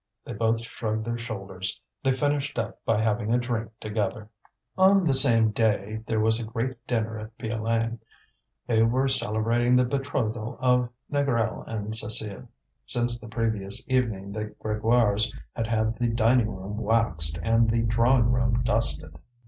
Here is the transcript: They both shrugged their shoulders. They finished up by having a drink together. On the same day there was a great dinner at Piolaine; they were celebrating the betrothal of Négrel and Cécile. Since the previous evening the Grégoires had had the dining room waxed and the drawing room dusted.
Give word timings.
They 0.25 0.33
both 0.33 0.61
shrugged 0.61 1.05
their 1.05 1.19
shoulders. 1.19 1.79
They 2.01 2.11
finished 2.11 2.57
up 2.57 2.83
by 2.85 3.03
having 3.03 3.31
a 3.31 3.37
drink 3.37 3.69
together. 3.79 4.29
On 4.75 5.03
the 5.03 5.13
same 5.13 5.51
day 5.51 6.01
there 6.07 6.19
was 6.19 6.39
a 6.39 6.43
great 6.43 6.75
dinner 6.87 7.19
at 7.19 7.37
Piolaine; 7.37 7.99
they 8.65 8.81
were 8.81 9.07
celebrating 9.07 9.75
the 9.75 9.85
betrothal 9.85 10.57
of 10.59 10.89
Négrel 11.11 11.67
and 11.67 11.93
Cécile. 11.93 12.47
Since 12.87 13.19
the 13.19 13.27
previous 13.27 13.87
evening 13.91 14.31
the 14.31 14.45
Grégoires 14.45 15.31
had 15.55 15.67
had 15.67 15.99
the 15.99 16.07
dining 16.09 16.49
room 16.49 16.77
waxed 16.77 17.37
and 17.43 17.69
the 17.69 17.83
drawing 17.83 18.31
room 18.31 18.63
dusted. 18.63 19.13